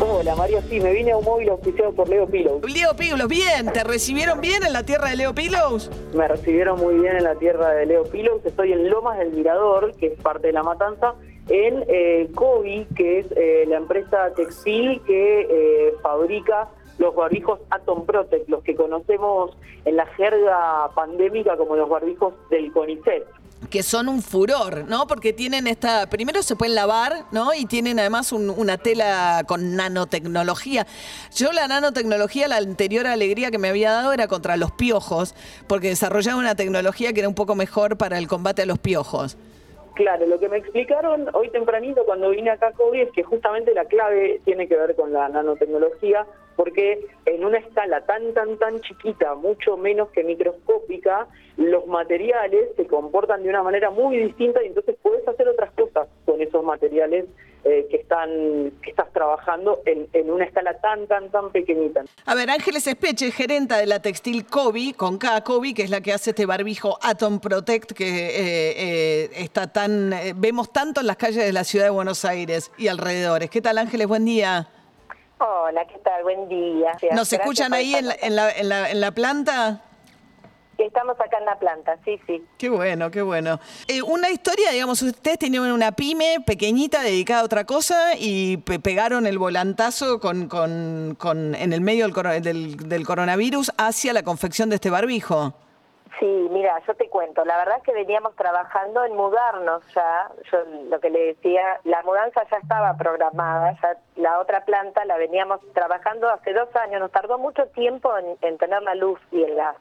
Hola 0.00 0.36
María, 0.36 0.62
sí, 0.62 0.78
me 0.80 0.92
vine 0.92 1.10
a 1.10 1.16
un 1.16 1.24
móvil 1.24 1.50
auspiciado 1.50 1.92
por 1.92 2.08
Leo 2.08 2.26
Pilos. 2.28 2.62
Leo 2.72 2.94
Pilos, 2.94 3.28
bien, 3.28 3.72
¿te 3.72 3.82
recibieron 3.82 4.40
bien 4.40 4.62
en 4.64 4.72
la 4.72 4.84
tierra 4.84 5.10
de 5.10 5.16
Leo 5.16 5.34
Pilos? 5.34 5.90
Me 6.14 6.28
recibieron 6.28 6.78
muy 6.78 7.00
bien 7.00 7.16
en 7.16 7.24
la 7.24 7.34
tierra 7.34 7.70
de 7.70 7.86
Leo 7.86 8.04
Pilos, 8.04 8.40
estoy 8.44 8.72
en 8.72 8.88
Lomas 8.88 9.18
del 9.18 9.32
Mirador, 9.32 9.92
que 9.96 10.06
es 10.06 10.20
parte 10.20 10.48
de 10.48 10.52
La 10.52 10.62
Matanza, 10.62 11.14
en 11.48 11.84
eh, 11.88 12.30
Kobe, 12.34 12.86
que 12.94 13.18
es 13.20 13.26
eh, 13.32 13.64
la 13.66 13.76
empresa 13.76 14.32
textil 14.34 15.02
que 15.04 15.40
eh, 15.50 15.94
fabrica 16.00 16.68
los 16.98 17.14
barbijos 17.14 17.58
Atom 17.70 18.06
Protect, 18.06 18.48
los 18.48 18.62
que 18.62 18.76
conocemos 18.76 19.56
en 19.84 19.96
la 19.96 20.06
jerga 20.06 20.90
pandémica 20.94 21.56
como 21.56 21.74
los 21.74 21.88
barbijos 21.88 22.34
del 22.50 22.70
CONICET. 22.72 23.26
Que 23.68 23.82
son 23.82 24.08
un 24.08 24.22
furor, 24.22 24.84
¿no? 24.88 25.06
Porque 25.06 25.32
tienen 25.32 25.66
esta, 25.66 26.08
primero 26.08 26.42
se 26.42 26.56
pueden 26.56 26.74
lavar, 26.74 27.24
¿no? 27.30 27.52
Y 27.52 27.66
tienen 27.66 27.98
además 28.00 28.32
un- 28.32 28.48
una 28.50 28.78
tela 28.78 29.44
con 29.46 29.76
nanotecnología. 29.76 30.86
Yo 31.36 31.52
la 31.52 31.68
nanotecnología, 31.68 32.48
la 32.48 32.56
anterior 32.56 33.06
alegría 33.06 33.50
que 33.50 33.58
me 33.58 33.68
había 33.68 33.92
dado 33.92 34.12
era 34.12 34.28
contra 34.28 34.56
los 34.56 34.72
piojos, 34.72 35.34
porque 35.66 35.88
desarrollaba 35.88 36.38
una 36.38 36.54
tecnología 36.54 37.12
que 37.12 37.20
era 37.20 37.28
un 37.28 37.34
poco 37.34 37.54
mejor 37.54 37.96
para 37.96 38.18
el 38.18 38.28
combate 38.28 38.62
a 38.62 38.66
los 38.66 38.78
piojos. 38.78 39.36
Claro, 39.94 40.24
lo 40.26 40.38
que 40.40 40.48
me 40.48 40.56
explicaron 40.56 41.28
hoy 41.34 41.50
tempranito 41.50 42.04
cuando 42.06 42.30
vine 42.30 42.50
acá 42.50 42.68
a 42.68 42.72
Kobe 42.72 43.02
es 43.02 43.10
que 43.12 43.22
justamente 43.22 43.74
la 43.74 43.84
clave 43.84 44.40
tiene 44.46 44.66
que 44.66 44.76
ver 44.76 44.96
con 44.96 45.12
la 45.12 45.28
nanotecnología, 45.28 46.24
porque 46.60 47.00
en 47.24 47.42
una 47.42 47.56
escala 47.56 48.04
tan, 48.04 48.34
tan, 48.34 48.58
tan 48.58 48.82
chiquita, 48.82 49.34
mucho 49.34 49.78
menos 49.78 50.10
que 50.10 50.22
microscópica, 50.22 51.26
los 51.56 51.86
materiales 51.86 52.68
se 52.76 52.86
comportan 52.86 53.42
de 53.42 53.48
una 53.48 53.62
manera 53.62 53.88
muy 53.88 54.18
distinta 54.18 54.62
y 54.62 54.66
entonces 54.66 54.94
puedes 55.00 55.26
hacer 55.26 55.48
otras 55.48 55.72
cosas 55.72 56.06
con 56.26 56.42
esos 56.42 56.62
materiales 56.62 57.24
eh, 57.64 57.86
que 57.90 57.96
están 57.96 58.72
que 58.82 58.90
estás 58.90 59.10
trabajando 59.14 59.80
en, 59.86 60.06
en 60.12 60.30
una 60.30 60.44
escala 60.44 60.78
tan, 60.82 61.06
tan, 61.06 61.30
tan 61.30 61.50
pequeñita. 61.50 62.04
A 62.26 62.34
ver, 62.34 62.50
Ángeles 62.50 62.86
Espeche, 62.86 63.30
gerenta 63.30 63.78
de 63.78 63.86
la 63.86 64.02
textil 64.02 64.44
Kobe, 64.44 64.92
con 64.94 65.16
K 65.16 65.42
Kobe, 65.42 65.72
que 65.72 65.84
es 65.84 65.90
la 65.90 66.02
que 66.02 66.12
hace 66.12 66.30
este 66.30 66.44
barbijo 66.44 66.98
Atom 67.00 67.40
Protect, 67.40 67.92
que 67.92 68.04
eh, 68.04 68.74
eh, 68.76 69.30
está 69.36 69.72
tan, 69.72 70.12
eh, 70.12 70.34
vemos 70.36 70.70
tanto 70.70 71.00
en 71.00 71.06
las 71.06 71.16
calles 71.16 71.42
de 71.42 71.54
la 71.54 71.64
ciudad 71.64 71.86
de 71.86 71.90
Buenos 71.90 72.26
Aires 72.26 72.70
y 72.76 72.88
alrededores. 72.88 73.48
¿Qué 73.48 73.62
tal, 73.62 73.78
Ángeles? 73.78 74.06
Buen 74.06 74.26
día. 74.26 74.68
Hola, 75.42 75.86
¿qué 75.86 75.98
tal? 76.04 76.22
Buen 76.22 76.48
día. 76.50 76.92
¿Nos 76.92 77.00
Gracias 77.00 77.32
escuchan 77.32 77.72
ahí 77.72 77.94
en 77.94 78.08
la, 78.08 78.14
en, 78.20 78.36
la, 78.36 78.50
en, 78.50 78.68
la, 78.68 78.90
en 78.90 79.00
la 79.00 79.10
planta? 79.12 79.82
Estamos 80.76 81.18
acá 81.20 81.38
en 81.38 81.44
la 81.46 81.58
planta, 81.58 81.96
sí, 82.04 82.18
sí. 82.26 82.42
Qué 82.58 82.68
bueno, 82.68 83.10
qué 83.10 83.22
bueno. 83.22 83.58
Eh, 83.88 84.02
una 84.02 84.30
historia, 84.30 84.70
digamos, 84.70 85.00
ustedes 85.02 85.38
tenían 85.38 85.70
una 85.72 85.92
pyme 85.92 86.36
pequeñita 86.46 87.02
dedicada 87.02 87.40
a 87.40 87.44
otra 87.44 87.64
cosa 87.64 88.14
y 88.18 88.58
pe- 88.58 88.80
pegaron 88.80 89.26
el 89.26 89.38
volantazo 89.38 90.20
con, 90.20 90.48
con, 90.48 91.16
con- 91.18 91.54
en 91.54 91.72
el 91.72 91.80
medio 91.80 92.06
del- 92.08 92.76
del 92.76 93.06
coronavirus 93.06 93.72
hacia 93.78 94.12
la 94.12 94.22
confección 94.22 94.68
de 94.68 94.74
este 94.76 94.90
barbijo. 94.90 95.54
Sí, 96.18 96.48
mira, 96.50 96.80
yo 96.86 96.94
te 96.94 97.08
cuento, 97.08 97.44
la 97.44 97.56
verdad 97.56 97.78
es 97.78 97.82
que 97.84 97.92
veníamos 97.92 98.34
trabajando 98.34 99.04
en 99.04 99.14
mudarnos 99.14 99.82
ya, 99.94 100.30
yo 100.50 100.58
lo 100.88 101.00
que 101.00 101.08
le 101.08 101.34
decía, 101.34 101.80
la 101.84 102.02
mudanza 102.02 102.42
ya 102.50 102.58
estaba 102.58 102.94
programada, 102.96 103.72
ya 103.80 103.96
la 104.16 104.40
otra 104.40 104.64
planta 104.64 105.04
la 105.04 105.16
veníamos 105.16 105.60
trabajando 105.72 106.28
hace 106.28 106.52
dos 106.52 106.74
años, 106.76 107.00
nos 107.00 107.12
tardó 107.12 107.38
mucho 107.38 107.66
tiempo 107.68 108.16
en, 108.18 108.36
en 108.42 108.58
tener 108.58 108.82
la 108.82 108.94
luz 108.96 109.20
y 109.30 109.44
el 109.44 109.54
gas. 109.54 109.76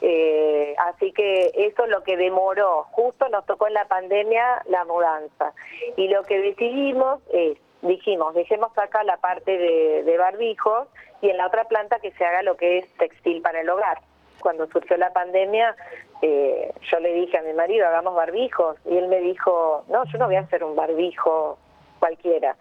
Eh, 0.00 0.76
así 0.78 1.12
que 1.12 1.50
eso 1.54 1.84
es 1.84 1.90
lo 1.90 2.02
que 2.02 2.16
demoró, 2.16 2.84
justo 2.90 3.28
nos 3.28 3.44
tocó 3.46 3.66
en 3.66 3.74
la 3.74 3.86
pandemia 3.86 4.62
la 4.66 4.84
mudanza. 4.84 5.54
Y 5.96 6.08
lo 6.08 6.22
que 6.22 6.38
decidimos 6.38 7.20
es, 7.32 7.58
dijimos, 7.82 8.34
dejemos 8.34 8.76
acá 8.78 9.02
la 9.02 9.16
parte 9.16 9.56
de, 9.56 10.02
de 10.04 10.18
barbijos 10.18 10.88
y 11.20 11.30
en 11.30 11.36
la 11.36 11.46
otra 11.46 11.64
planta 11.64 11.98
que 11.98 12.12
se 12.12 12.24
haga 12.24 12.42
lo 12.42 12.56
que 12.56 12.78
es 12.78 12.92
textil 12.94 13.42
para 13.42 13.60
el 13.60 13.70
hogar. 13.70 13.98
Cuando 14.40 14.66
surgió 14.68 14.96
la 14.96 15.12
pandemia, 15.12 15.74
eh, 16.22 16.72
yo 16.90 17.00
le 17.00 17.12
dije 17.12 17.38
a 17.38 17.42
mi 17.42 17.52
marido, 17.52 17.86
hagamos 17.86 18.14
barbijos, 18.14 18.76
y 18.84 18.96
él 18.96 19.08
me 19.08 19.18
dijo, 19.20 19.84
no, 19.88 20.04
yo 20.04 20.18
no 20.18 20.26
voy 20.26 20.36
a 20.36 20.40
hacer 20.40 20.64
un 20.64 20.76
barbijo 20.76 21.58
cualquiera. 21.98 22.56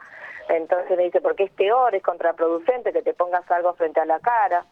Entonces 0.50 0.98
me 0.98 1.04
dice, 1.04 1.22
porque 1.22 1.44
es 1.44 1.52
peor, 1.52 1.94
es 1.94 2.04
contraproducente 2.04 2.94
que 2.94 3.02
te 3.02 3.14
pongas 3.14 3.50
algo 3.52 3.74
frente 3.74 4.00
a 4.00 4.06
la 4.06 4.20
cara. 4.20 4.66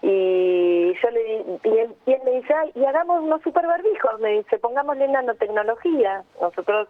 Y 0.00 0.94
yo 0.94 1.10
le 1.10 1.58
y 1.64 1.78
él, 1.78 1.94
y 2.06 2.12
él 2.12 2.20
me 2.24 2.30
dice, 2.32 2.54
ay, 2.54 2.70
y 2.74 2.84
hagamos 2.84 3.20
unos 3.20 3.42
super 3.42 3.66
barbijos, 3.66 4.20
me 4.20 4.30
dice, 4.30 4.58
pongámosle 4.58 5.08
nanotecnología. 5.08 6.22
Nosotros 6.40 6.88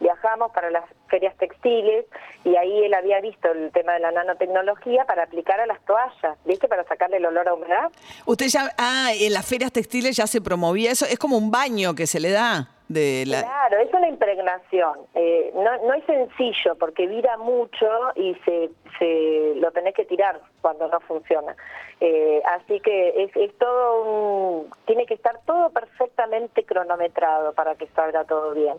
viajamos 0.00 0.52
para 0.52 0.70
las 0.70 0.84
ferias 1.08 1.36
textiles 1.36 2.06
y 2.44 2.56
ahí 2.56 2.84
él 2.84 2.94
había 2.94 3.20
visto 3.20 3.50
el 3.50 3.70
tema 3.72 3.94
de 3.94 4.00
la 4.00 4.12
nanotecnología 4.12 5.04
para 5.04 5.24
aplicar 5.24 5.60
a 5.60 5.66
las 5.66 5.80
toallas, 5.84 6.38
¿viste? 6.44 6.68
Para 6.68 6.84
sacarle 6.84 7.18
el 7.18 7.26
olor 7.26 7.48
a 7.48 7.54
humedad. 7.54 7.90
Usted 8.26 8.46
ya, 8.46 8.70
ah, 8.78 9.10
en 9.14 9.32
las 9.32 9.46
ferias 9.46 9.72
textiles 9.72 10.16
ya 10.16 10.26
se 10.26 10.40
promovía 10.40 10.90
eso, 10.90 11.06
es 11.06 11.18
como 11.18 11.36
un 11.36 11.50
baño 11.50 11.94
que 11.94 12.06
se 12.06 12.20
le 12.20 12.30
da 12.30 12.68
de 12.88 13.24
la... 13.26 13.42
Claro, 13.42 13.78
es 13.78 13.92
una 13.92 14.08
impregnación. 14.08 14.98
Eh, 15.14 15.52
no, 15.54 15.86
no 15.86 15.94
es 15.94 16.04
sencillo 16.04 16.74
porque 16.78 17.06
vira 17.06 17.36
mucho 17.38 17.86
y 18.14 18.34
se, 18.44 18.70
se 18.98 19.54
lo 19.56 19.70
tenés 19.72 19.94
que 19.94 20.04
tirar 20.04 20.40
cuando 20.60 20.88
no 20.88 21.00
funciona. 21.00 21.56
Eh, 22.00 22.42
así 22.56 22.80
que 22.80 23.24
es, 23.24 23.36
es 23.36 23.56
todo 23.58 24.04
un, 24.04 24.70
tiene 24.86 25.06
que 25.06 25.14
estar 25.14 25.40
todo 25.46 25.70
perfectamente 25.70 26.64
cronometrado 26.64 27.52
para 27.54 27.74
que 27.76 27.86
salga 27.88 28.24
todo 28.24 28.52
bien. 28.52 28.76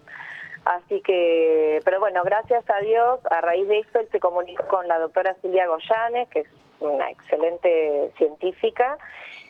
Así 0.65 0.99
que, 1.01 1.79
pero 1.85 1.99
bueno, 1.99 2.23
gracias 2.23 2.67
a 2.69 2.79
Dios, 2.79 3.19
a 3.29 3.41
raíz 3.41 3.67
de 3.67 3.79
esto 3.79 3.99
él 3.99 4.09
se 4.11 4.19
comunicó 4.19 4.67
con 4.67 4.87
la 4.87 4.97
doctora 4.97 5.35
Silvia 5.41 5.67
Goyanes, 5.67 6.27
que 6.29 6.39
es 6.39 6.47
una 6.79 7.09
excelente 7.11 8.11
científica, 8.17 8.97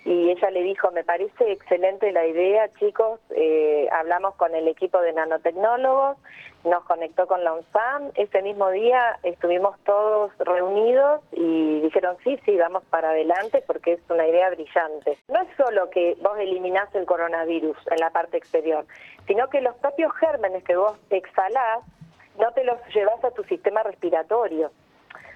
y 0.03 0.29
ella 0.29 0.51
le 0.51 0.61
dijo, 0.61 0.91
me 0.91 1.05
parece 1.05 1.53
excelente 1.53 2.11
la 2.11 2.25
idea, 2.27 2.69
chicos, 2.79 3.21
eh, 3.35 3.87
hablamos 3.93 4.35
con 4.35 4.53
el 4.55 4.67
equipo 4.67 4.99
de 4.99 5.13
nanotecnólogos, 5.13 6.17
nos 6.65 6.83
conectó 6.85 7.27
con 7.27 7.43
la 7.43 7.53
UNSAM, 7.53 8.11
ese 8.15 8.41
mismo 8.41 8.69
día 8.71 9.19
estuvimos 9.23 9.77
todos 9.85 10.31
reunidos 10.39 11.21
y 11.31 11.81
dijeron, 11.81 12.17
sí, 12.23 12.39
sí, 12.43 12.57
vamos 12.57 12.83
para 12.89 13.09
adelante 13.09 13.63
porque 13.65 13.93
es 13.93 13.99
una 14.09 14.27
idea 14.27 14.49
brillante. 14.49 15.17
No 15.27 15.41
es 15.41 15.47
solo 15.55 15.89
que 15.89 16.17
vos 16.21 16.37
eliminás 16.39 16.93
el 16.95 17.05
coronavirus 17.05 17.77
en 17.91 17.99
la 17.99 18.09
parte 18.09 18.37
exterior, 18.37 18.85
sino 19.27 19.49
que 19.49 19.61
los 19.61 19.75
propios 19.75 20.11
gérmenes 20.15 20.63
que 20.63 20.75
vos 20.75 20.97
exhalás 21.09 21.79
no 22.39 22.51
te 22.51 22.63
los 22.63 22.77
llevas 22.93 23.23
a 23.23 23.31
tu 23.31 23.43
sistema 23.43 23.83
respiratorio. 23.83 24.71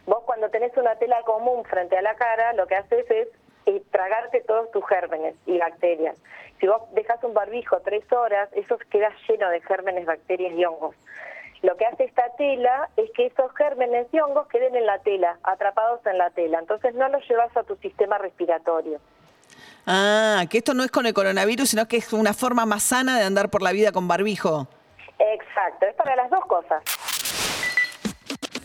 Vos 0.05 0.23
cuando 0.25 0.49
tenés 0.49 0.75
una 0.77 0.95
tela 0.95 1.21
común 1.23 1.63
frente 1.65 1.97
a 1.97 2.01
la 2.01 2.15
cara, 2.15 2.53
lo 2.53 2.65
que 2.65 2.75
haces 2.75 3.09
es 3.11 3.27
eh, 3.65 3.81
tragarte 3.91 4.41
todos 4.41 4.71
tus 4.71 4.85
gérmenes 4.87 5.35
y 5.45 5.57
bacterias. 5.57 6.15
Si 6.59 6.67
vos 6.67 6.81
dejas 6.93 7.23
un 7.23 7.33
barbijo 7.33 7.79
tres 7.81 8.03
horas, 8.11 8.49
eso 8.53 8.77
queda 8.89 9.11
lleno 9.27 9.49
de 9.49 9.61
gérmenes, 9.61 10.05
bacterias 10.05 10.53
y 10.53 10.65
hongos. 10.65 10.95
Lo 11.61 11.75
que 11.75 11.85
hace 11.85 12.05
esta 12.05 12.23
tela 12.37 12.89
es 12.95 13.09
que 13.11 13.25
esos 13.25 13.53
gérmenes 13.55 14.07
y 14.13 14.19
hongos 14.19 14.47
queden 14.47 14.75
en 14.75 14.85
la 14.85 14.99
tela, 14.99 15.37
atrapados 15.43 16.05
en 16.05 16.17
la 16.17 16.29
tela. 16.29 16.59
Entonces 16.59 16.95
no 16.95 17.09
los 17.09 17.27
llevas 17.27 17.55
a 17.57 17.63
tu 17.63 17.75
sistema 17.77 18.17
respiratorio. 18.17 18.99
Ah, 19.85 20.45
que 20.49 20.59
esto 20.59 20.73
no 20.73 20.83
es 20.83 20.91
con 20.91 21.05
el 21.05 21.13
coronavirus, 21.13 21.69
sino 21.69 21.87
que 21.87 21.97
es 21.97 22.13
una 22.13 22.33
forma 22.33 22.65
más 22.65 22.83
sana 22.83 23.17
de 23.17 23.25
andar 23.25 23.49
por 23.49 23.61
la 23.61 23.71
vida 23.71 23.91
con 23.91 24.07
barbijo. 24.07 24.67
Exacto, 25.17 25.85
es 25.85 25.95
para 25.95 26.15
las 26.15 26.29
dos 26.29 26.45
cosas. 26.45 26.83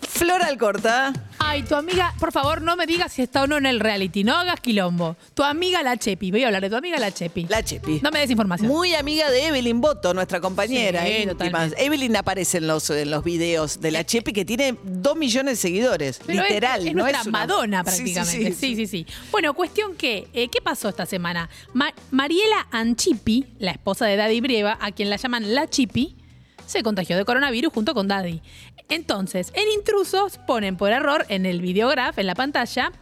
Flor 0.09 0.43
Alcorta. 0.43 1.13
Ay, 1.47 1.63
tu 1.63 1.75
amiga, 1.77 2.13
por 2.19 2.33
favor, 2.33 2.63
no 2.63 2.75
me 2.75 2.87
digas 2.87 3.13
si 3.13 3.23
está 3.23 3.43
o 3.43 3.47
no 3.47 3.57
en 3.59 3.67
el 3.67 3.79
reality, 3.79 4.25
no 4.25 4.35
hagas 4.35 4.61
quilombo. 4.61 5.17
Tu 5.35 5.43
amiga 5.45 5.83
la 5.83 5.97
Chepi, 5.97 6.31
voy 6.31 6.43
a 6.43 6.47
hablar 6.47 6.63
de 6.63 6.71
tu 6.71 6.77
amiga 6.77 6.99
la 6.99 7.13
Chepi. 7.13 7.47
La 7.49 7.63
Chepi. 7.63 8.01
No 8.03 8.11
me 8.11 8.19
des 8.21 8.31
información. 8.31 8.67
Muy 8.69 8.95
amiga 8.95 9.31
de 9.31 9.47
Evelyn 9.49 9.81
Boto, 9.81 10.15
nuestra 10.15 10.41
compañera 10.41 11.05
Sí, 11.05 11.27
totalmente. 11.29 11.85
Evelyn 11.85 12.17
aparece 12.17 12.59
en 12.59 12.67
los, 12.67 12.89
en 12.91 13.11
los 13.11 13.23
videos 13.23 13.81
de 13.81 13.91
la 13.93 14.05
Chepi 14.05 14.33
que 14.33 14.45
tiene 14.45 14.77
dos 14.83 15.17
millones 15.17 15.59
de 15.59 15.63
seguidores. 15.63 16.21
Pero 16.27 16.43
es- 16.43 16.49
literal, 16.49 16.87
es, 16.89 16.95
¿no? 16.95 17.03
nuestra 17.03 17.21
es 17.21 17.27
una- 17.29 17.39
Madonna 17.39 17.85
Sí, 17.85 17.91
sí, 17.91 18.15
prácticamente. 18.15 18.53
Sí 18.59 18.75
sí, 18.77 18.87
sí, 18.87 19.07
Bueno, 19.31 19.55
cuestión 19.55 19.95
que, 19.97 20.27
eh, 20.33 20.49
¿qué 20.49 20.61
pasó 20.61 20.89
esta 20.89 21.07
semana? 21.07 21.49
Ma- 21.73 21.93
Mariela 22.11 22.67
Anchipi, 22.73 23.47
la 23.59 23.71
esposa 23.73 24.07
de 24.07 24.17
Daddy 24.17 24.41
Brieva, 24.41 24.79
a 24.81 24.91
quien 24.93 25.11
la 25.11 25.17
llaman 25.17 25.55
la 25.55 25.69
Chipi, 25.69 26.17
se 26.67 26.83
contagió 26.83 27.17
de 27.17 27.25
coronavirus 27.25 27.73
junto 27.73 27.95
con 27.95 28.09
Daddy. 28.09 28.41
Entonces, 28.89 29.53
en 29.55 29.69
intrusos 29.77 30.39
ponen 30.39 30.77
por 30.77 30.93
error 30.93 31.25
en 31.29 31.47
el 31.47 31.61
videograf, 31.61 32.19
en 32.19 32.27
la 32.27 32.35
pantalla, 32.35 32.93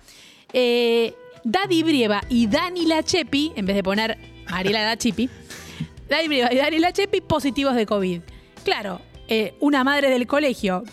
eh, 0.53 1.15
Daddy 1.45 1.83
Brieva 1.83 2.23
y 2.29 2.47
Dani 2.47 2.87
la 2.87 3.03
Chepi, 3.03 3.53
en 3.57 3.67
vez 3.67 3.77
de 3.77 3.83
poner 3.83 4.19
Mariela 4.51 4.85
la 4.85 4.97
Chipi, 4.97 5.29
Daddy 6.09 6.29
Brieva 6.29 6.53
y 6.53 6.57
Dani 6.57 6.79
la 6.79 6.93
Chepi 6.93 7.21
positivos 7.21 7.75
de 7.75 7.87
COVID. 7.87 8.21
Claro, 8.65 9.01
eh, 9.29 9.55
una 9.61 9.83
madre 9.83 10.11
del 10.11 10.27
colegio 10.27 10.85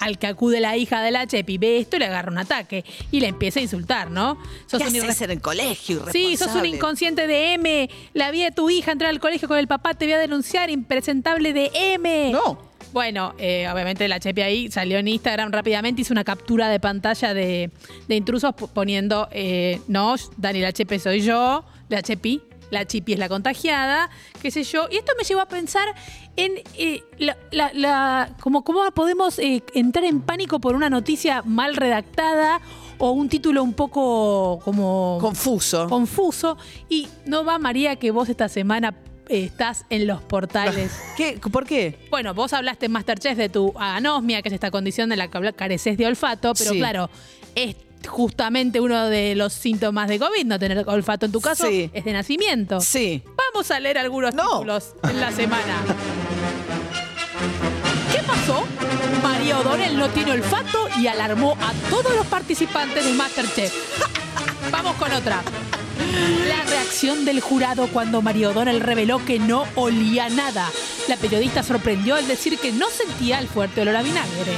al 0.00 0.18
que 0.18 0.26
acude 0.26 0.60
la 0.60 0.76
hija 0.76 1.00
de 1.02 1.10
la 1.10 1.26
Chepi 1.26 1.58
ve 1.58 1.78
esto 1.78 1.96
y 1.96 1.98
le 2.00 2.06
agarra 2.06 2.30
un 2.30 2.38
ataque 2.38 2.84
y 3.10 3.20
le 3.20 3.28
empieza 3.28 3.60
a 3.60 3.62
insultar, 3.62 4.10
¿no? 4.10 4.38
¿Qué 4.70 4.76
un 4.76 4.82
haces 4.82 4.94
irre- 5.20 5.24
en 5.24 5.30
el 5.32 5.40
colegio? 5.40 6.04
Sí, 6.12 6.36
sos 6.36 6.54
un 6.54 6.66
inconsciente 6.66 7.26
de 7.26 7.54
M. 7.54 7.90
La 8.14 8.30
vi 8.30 8.42
de 8.42 8.50
tu 8.52 8.70
hija 8.70 8.92
entrar 8.92 9.10
al 9.10 9.20
colegio 9.20 9.48
con 9.48 9.58
el 9.58 9.66
papá, 9.68 9.94
te 9.94 10.04
voy 10.06 10.14
a 10.14 10.18
denunciar, 10.18 10.70
impresentable 10.70 11.52
de 11.52 11.70
M. 11.74 12.30
No. 12.32 12.70
Bueno, 12.92 13.34
eh, 13.38 13.66
obviamente 13.72 14.06
la 14.06 14.20
Chepi 14.20 14.42
ahí 14.42 14.70
salió 14.70 14.98
en 14.98 15.08
Instagram 15.08 15.50
rápidamente, 15.50 16.02
hizo 16.02 16.12
una 16.12 16.24
captura 16.24 16.68
de 16.68 16.78
pantalla 16.78 17.32
de, 17.32 17.70
de 18.06 18.14
intrusos 18.16 18.54
poniendo, 18.74 19.28
eh, 19.32 19.80
no, 19.88 20.14
Dani 20.36 20.60
la 20.60 20.72
Chepi 20.72 20.98
soy 20.98 21.22
yo, 21.22 21.64
la 21.88 22.02
Chepi, 22.02 22.42
la 22.72 22.86
chipi 22.86 23.12
es 23.12 23.18
la 23.18 23.28
contagiada, 23.28 24.10
qué 24.40 24.50
sé 24.50 24.64
yo. 24.64 24.88
Y 24.90 24.96
esto 24.96 25.12
me 25.16 25.24
llevó 25.24 25.40
a 25.42 25.46
pensar 25.46 25.94
en 26.36 26.52
eh, 26.76 27.02
la, 27.18 27.36
la- 27.52 27.70
la- 27.74 28.30
como 28.40 28.64
cómo 28.64 28.80
podemos 28.92 29.38
eh, 29.38 29.62
entrar 29.74 30.04
en 30.04 30.20
pánico 30.22 30.58
por 30.60 30.74
una 30.74 30.88
noticia 30.90 31.42
mal 31.44 31.76
redactada 31.76 32.60
o 32.98 33.10
un 33.12 33.28
título 33.28 33.62
un 33.62 33.74
poco 33.74 34.58
como 34.64 35.18
Confuso. 35.20 35.88
confuso. 35.88 36.56
Y 36.88 37.08
no 37.26 37.44
va, 37.44 37.58
María, 37.58 37.96
que 37.96 38.10
vos 38.10 38.28
esta 38.28 38.48
semana 38.48 38.94
eh, 39.28 39.44
estás 39.44 39.84
en 39.90 40.06
los 40.06 40.22
portales. 40.22 40.92
¿Qué? 41.16 41.38
¿Por 41.52 41.66
qué? 41.66 41.98
Bueno, 42.10 42.32
vos 42.32 42.52
hablaste 42.52 42.86
en 42.86 42.92
Masterchef 42.92 43.36
de 43.36 43.48
tu 43.48 43.72
anosmia, 43.76 44.40
que 44.40 44.48
es 44.48 44.54
esta 44.54 44.70
condición 44.70 45.08
de 45.10 45.16
la 45.16 45.28
que 45.28 45.52
careces 45.52 45.96
de 45.98 46.06
olfato, 46.06 46.52
pero 46.54 46.70
Sí. 46.72 46.78
claro, 46.78 47.10
es 47.54 47.76
justamente 48.06 48.80
uno 48.80 49.08
de 49.08 49.34
los 49.34 49.52
síntomas 49.52 50.08
de 50.08 50.18
COVID, 50.18 50.44
no 50.46 50.58
tener 50.58 50.84
olfato 50.88 51.26
en 51.26 51.32
tu 51.32 51.40
caso, 51.40 51.66
Sí. 51.66 51.90
es 51.92 52.04
de 52.04 52.12
nacimiento. 52.12 52.80
Sí. 52.80 53.22
Vamos 53.52 53.70
a 53.70 53.80
leer 53.80 53.98
algunos 53.98 54.34
No. 54.34 54.44
títulos 54.58 54.94
en 55.08 55.20
la 55.20 55.30
semana. 55.32 55.76
¿Qué 58.12 58.22
pasó? 58.22 58.64
María 59.22 59.58
O'Donnell 59.58 59.96
no 59.96 60.08
tiene 60.10 60.32
olfato 60.32 60.88
y 61.00 61.06
alarmó 61.06 61.56
a 61.60 61.72
todos 61.90 62.14
los 62.14 62.26
participantes 62.26 63.04
de 63.04 63.12
Masterchef. 63.12 63.72
Vamos 64.70 64.94
con 64.96 65.12
otra. 65.12 65.42
La 66.48 66.62
reacción 66.64 67.24
del 67.24 67.40
jurado 67.40 67.86
cuando 67.88 68.22
María 68.22 68.50
O'Donnell 68.50 68.80
reveló 68.80 69.24
que 69.24 69.38
no 69.38 69.64
olía 69.76 70.28
nada. 70.28 70.68
La 71.08 71.16
periodista 71.16 71.62
sorprendió 71.62 72.14
al 72.16 72.26
decir 72.26 72.58
que 72.58 72.72
no 72.72 72.86
sentía 72.90 73.38
el 73.38 73.48
fuerte 73.48 73.80
olor 73.82 73.96
a 73.96 74.02
vinagre. 74.02 74.52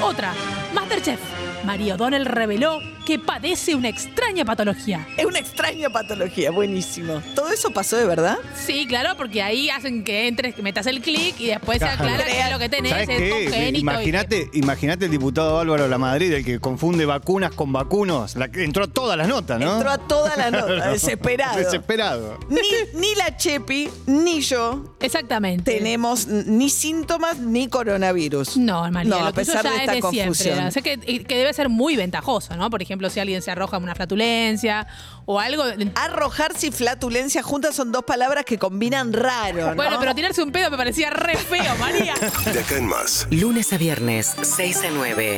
Otra. 0.00 0.32
Masterchef. 0.74 1.20
María 1.64 1.94
O'Donnell 1.94 2.26
reveló 2.26 2.78
que 3.06 3.18
padece 3.18 3.74
una 3.74 3.88
extraña 3.88 4.44
patología. 4.44 5.06
Es 5.16 5.24
una 5.24 5.38
extraña 5.38 5.88
patología, 5.88 6.50
buenísimo. 6.50 7.22
¿Todo 7.34 7.50
eso 7.50 7.70
pasó 7.70 7.96
de 7.96 8.04
verdad? 8.06 8.36
Sí, 8.54 8.86
claro, 8.86 9.16
porque 9.16 9.42
ahí 9.42 9.70
hacen 9.70 10.04
que 10.04 10.26
entres, 10.28 10.54
que 10.54 10.62
metas 10.62 10.86
el 10.86 11.00
clic 11.00 11.38
y 11.40 11.46
después 11.46 11.78
se 11.78 11.84
Claro. 11.86 12.04
aclara 12.04 12.24
que 12.24 12.52
lo 12.52 12.58
que 12.58 12.68
tenés 12.68 12.92
¿Sabes 12.92 13.08
es 13.08 13.30
congénito. 13.32 13.76
y- 13.78 13.80
Imagínate, 13.80 14.50
imagínate 14.54 15.04
el 15.06 15.10
diputado 15.10 15.58
Álvaro 15.58 15.88
Lamadrid, 15.88 16.32
el 16.34 16.44
que 16.44 16.58
confunde 16.60 17.06
vacunas 17.06 17.52
con 17.52 17.72
vacunos. 17.72 18.36
La, 18.36 18.48
que 18.50 18.62
entró 18.64 18.84
a 18.84 18.88
todas 18.88 19.16
las 19.16 19.28
notas, 19.28 19.58
¿no? 19.60 19.74
Entró 19.76 19.90
a 19.90 19.98
toda 19.98 20.36
la 20.36 20.50
nota, 20.50 20.90
desesperado. 20.90 21.58
Desesperado. 21.58 22.38
Ni, 22.50 22.60
ni 23.00 23.14
la 23.14 23.36
Chepi, 23.38 23.88
ni 24.06 24.40
yo 24.42 24.94
Exactamente. 25.00 25.74
tenemos 25.76 26.26
ni 26.26 26.68
síntomas 26.68 27.38
ni 27.38 27.68
coronavirus. 27.68 28.56
No, 28.58 28.90
María, 28.90 29.10
No, 29.10 29.20
lo 29.20 29.26
a 29.28 29.32
pesar 29.32 29.62
ya 29.64 29.70
de 29.70 29.76
es 29.76 29.80
esta 29.82 29.92
de 29.94 30.00
confusión. 30.00 30.34
siempre. 30.34 30.63
O 30.68 30.70
sea, 30.70 30.82
que, 30.82 30.98
que 30.98 31.36
debe 31.36 31.52
ser 31.52 31.68
muy 31.68 31.96
ventajoso, 31.96 32.56
¿no? 32.56 32.70
Por 32.70 32.82
ejemplo, 32.82 33.10
si 33.10 33.20
alguien 33.20 33.42
se 33.42 33.50
arroja 33.50 33.78
una 33.78 33.94
flatulencia 33.94 34.86
o 35.26 35.40
algo. 35.40 35.64
Arrojarse 35.94 36.68
y 36.68 36.70
flatulencia 36.70 37.42
juntas 37.42 37.74
son 37.74 37.92
dos 37.92 38.04
palabras 38.04 38.44
que 38.44 38.58
combinan 38.58 39.12
raro, 39.12 39.70
¿no? 39.70 39.74
Bueno, 39.76 39.98
pero 40.00 40.14
tirarse 40.14 40.42
un 40.42 40.52
pedo 40.52 40.70
me 40.70 40.76
parecía 40.76 41.10
re 41.10 41.36
feo, 41.36 41.76
María. 41.78 42.14
De 42.52 42.60
acá 42.60 42.76
en 42.76 42.86
más, 42.86 43.26
Lunes 43.30 43.72
a 43.72 43.78
viernes, 43.78 44.34
6 44.40 44.76
a 44.84 44.90
9. 44.90 45.36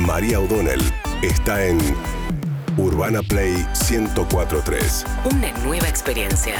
María 0.00 0.40
O'Donnell 0.40 0.82
está 1.22 1.64
en 1.64 1.78
Urbana 2.76 3.22
Play 3.22 3.66
1043. 3.90 5.04
Una 5.32 5.50
nueva 5.64 5.88
experiencia. 5.88 6.54